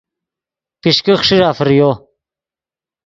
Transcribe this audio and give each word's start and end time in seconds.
پیشکے 0.81 1.13
خیݰیرہ 1.19 1.49
فریو 1.57 1.89